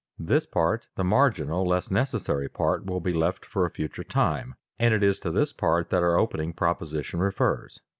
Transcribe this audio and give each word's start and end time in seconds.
This 0.17 0.47
part, 0.47 0.87
the 0.95 1.03
marginal, 1.03 1.63
less 1.63 1.91
necessary 1.91 2.49
part, 2.49 2.85
will 2.87 2.99
be 3.01 3.13
left 3.13 3.45
for 3.45 3.67
a 3.67 3.69
future 3.69 4.03
time, 4.03 4.55
and 4.79 4.95
it 4.95 5.03
is 5.03 5.19
to 5.19 5.29
this 5.29 5.53
part 5.53 5.91
that 5.91 6.01
our 6.01 6.17
opening 6.17 6.53
proposition 6.53 7.19
refers. 7.19 7.81